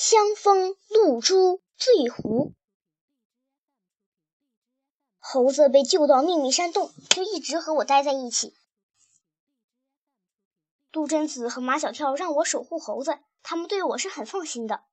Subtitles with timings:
[0.00, 2.54] 香风露珠醉湖。
[5.18, 8.54] 猴子被救到秘密山洞，就一直和我待在一起。
[10.92, 14.84] 杜真子和马小跳让我守护猴子，他们对我是很放心的。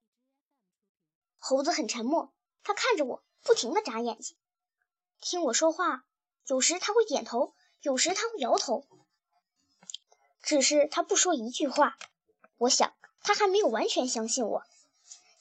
[1.37, 2.33] 猴子很沉默，
[2.63, 4.35] 他看着我，不停的眨眼睛，
[5.21, 6.03] 听我说话。
[6.47, 7.53] 有时他会点头，
[7.83, 8.87] 有时他会摇头，
[10.41, 11.95] 只是他不说一句话。
[12.57, 12.91] 我想
[13.21, 14.63] 他还没有完全相信我。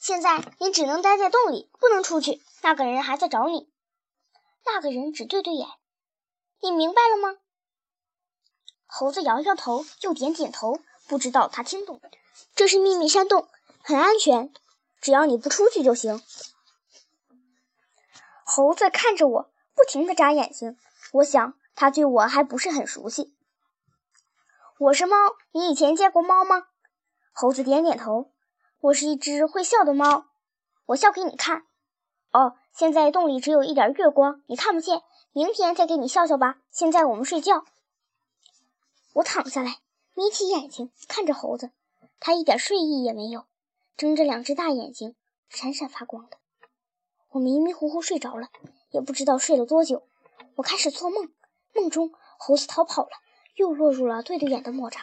[0.05, 2.39] 现在你只能待在洞里，不能出去。
[2.61, 3.67] 那个人还在找你。
[4.63, 5.67] 那个人只对对眼，
[6.61, 7.39] 你明白了吗？
[8.85, 11.99] 猴子摇摇头，又点点头，不知道他听懂。
[12.53, 13.49] 这是秘密山洞，
[13.81, 14.53] 很安全，
[15.01, 16.21] 只要你不出去就行。
[18.45, 20.77] 猴子看着我，不停地眨眼睛。
[21.13, 23.35] 我想他对我还不是很熟悉。
[24.77, 25.15] 我是猫，
[25.51, 26.67] 你以前见过猫吗？
[27.33, 28.34] 猴子点点头。
[28.85, 30.27] 我是一只会笑的猫，
[30.85, 31.65] 我笑给你看。
[32.31, 35.01] 哦，现在洞里只有一点月光，你看不见。
[35.31, 36.59] 明天再给你笑笑吧。
[36.69, 37.65] 现在我们睡觉。
[39.13, 39.79] 我躺下来，
[40.13, 41.71] 眯起眼睛看着猴子，
[42.19, 43.45] 他一点睡意也没有，
[43.97, 45.15] 睁着两只大眼睛，
[45.49, 46.37] 闪闪发光的。
[47.31, 48.49] 我迷迷糊糊睡着了，
[48.91, 50.07] 也不知道睡了多久。
[50.57, 51.33] 我开始做梦，
[51.73, 53.09] 梦中猴子逃跑了，
[53.55, 55.01] 又落入了对对眼的魔掌。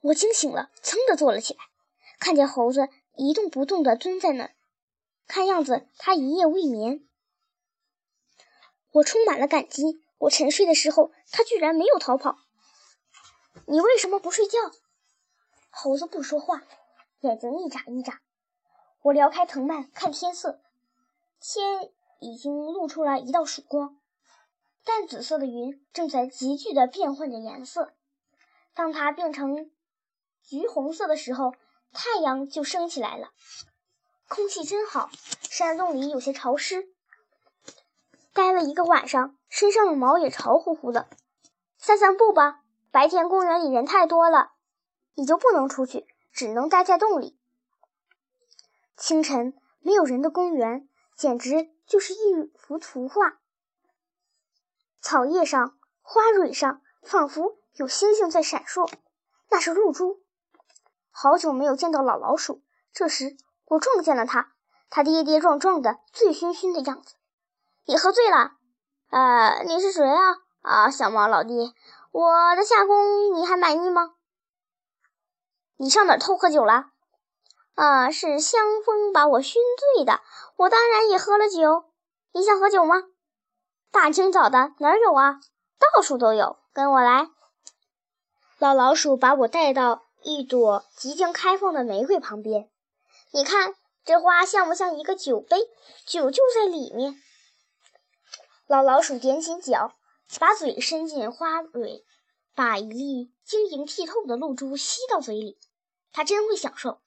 [0.00, 1.60] 我惊醒了，噌地坐了起来，
[2.22, 4.54] 看见猴子一动不动地蹲在那儿。
[5.26, 7.04] 看样子他一夜未眠，
[8.92, 10.00] 我充满了感激。
[10.18, 12.36] 我沉睡的时候，他居然没有逃跑。
[13.66, 14.56] 你为什么不睡觉？
[15.68, 16.62] 猴子不说话，
[17.22, 18.20] 眼睛一眨一眨。
[19.00, 20.60] 我撩开藤蔓看天色，
[21.40, 23.98] 天已经露出了一道曙光，
[24.84, 27.92] 淡紫色的云正在急剧地变换着颜色。
[28.74, 29.72] 当它变成
[30.44, 31.52] 橘红色的时候，
[31.92, 33.30] 太阳就升起来了。
[34.28, 35.10] 空气真好，
[35.42, 36.88] 山洞里有些潮湿。
[38.32, 41.08] 待了一个晚上，身上的毛也潮乎乎的。
[41.76, 44.52] 散散步吧，白天公园里人太多了，
[45.14, 47.38] 你就不能出去，只能待在洞里。
[48.96, 52.18] 清晨，没有人的公园简直就是一
[52.58, 53.38] 幅图画。
[55.00, 58.90] 草叶上、花蕊上，仿佛有星星在闪烁，
[59.50, 60.22] 那是露珠。
[61.12, 62.62] 好久没有见到老老鼠，
[62.92, 63.36] 这时。
[63.66, 64.52] 我撞见了他，
[64.90, 67.14] 他跌跌撞撞的，醉醺醺的样子。
[67.86, 68.52] 你喝醉了？
[69.10, 70.36] 呃，你是谁啊？
[70.60, 71.74] 啊，小猫老弟，
[72.10, 74.10] 我的下功你还满意吗？
[75.76, 76.86] 你上哪儿偷喝酒了？
[77.74, 79.62] 啊，是香风把我熏
[79.96, 80.20] 醉的。
[80.56, 81.84] 我当然也喝了酒。
[82.32, 82.96] 你想喝酒吗？
[83.90, 85.40] 大清早的哪儿有啊？
[85.78, 86.58] 到处都有。
[86.74, 87.28] 跟我来。
[88.58, 92.70] 老老鼠把我带到一朵即将开放的玫瑰旁边。
[93.30, 93.74] 你看
[94.04, 95.56] 这花像不像一个酒杯？
[96.06, 97.20] 酒就在里面。
[98.66, 99.94] 老老鼠踮起脚，
[100.40, 102.04] 把嘴伸进花蕊，
[102.54, 105.58] 把一粒晶莹剔透的露珠吸到嘴里。
[106.12, 107.00] 它真会享受。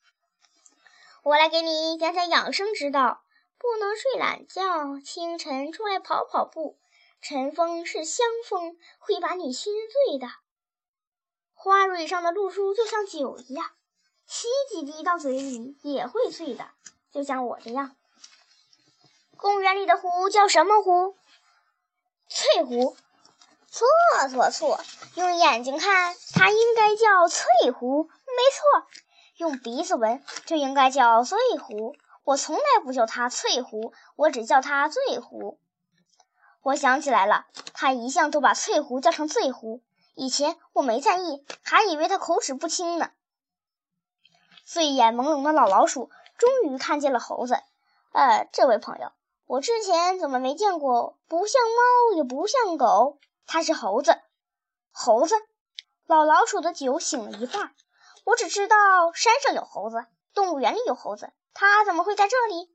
[1.23, 3.23] 我来给你讲讲养生之道：
[3.57, 6.77] 不能睡懒觉，清晨出来跑跑步。
[7.21, 9.73] 晨风是香风，会把你熏
[10.07, 10.27] 醉的。
[11.65, 13.65] 花蕊上的露珠就像酒一样。
[14.27, 16.69] 吸几滴到嘴里也会醉的，
[17.11, 17.95] 就像我这样。
[19.35, 21.17] 公园里的湖叫什么湖？
[22.29, 22.95] 翠湖。
[23.71, 23.87] 错
[24.29, 24.79] 错错！
[25.15, 28.03] 用眼睛看，它应该叫翠湖。
[28.03, 28.11] 没
[28.53, 28.87] 错，
[29.37, 31.95] 用鼻子闻就应该叫醉湖。
[32.25, 35.59] 我从来不叫它翠湖，我只叫它醉湖。
[36.61, 39.81] 我想起来了，他一向都把翠湖叫成醉湖。
[40.15, 43.11] 以前我没在意，还以为他口齿不清呢。
[44.65, 47.61] 醉眼朦胧的老老鼠终于看见了猴子。
[48.13, 49.11] 呃，这位朋友，
[49.45, 51.19] 我之前怎么没见过？
[51.27, 54.17] 不像猫，也不像狗，它是猴子。
[54.91, 55.35] 猴子，
[56.05, 57.75] 老老鼠的酒醒了一半。
[58.23, 62.73] 我只知道山上有猴子，动物园里有猴子，它怎么会在这里？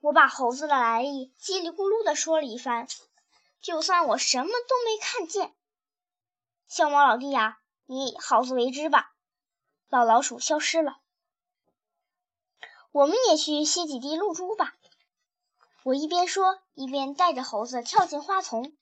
[0.00, 2.86] 我把猴子的来历叽里咕噜地说了一番。
[3.62, 5.54] 就算我什么都没看见，
[6.74, 9.12] 小猫老弟呀，你好自为之吧。
[9.90, 11.02] 老老鼠消失了，
[12.92, 14.72] 我们也去吸几滴露珠吧。
[15.82, 18.74] 我一边说，一边带着猴子跳进花丛，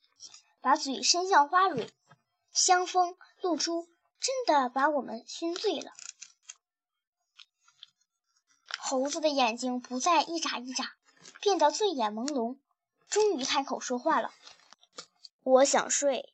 [0.60, 1.92] 把嘴伸向花蕊。
[2.52, 3.88] 香风、露珠
[4.20, 5.90] 真的把我们熏醉了。
[8.78, 10.92] 猴子的眼睛不再一眨一眨，
[11.40, 12.56] 变得醉眼朦胧，
[13.08, 14.32] 终于开口说话了
[15.42, 16.30] ：“我想睡。”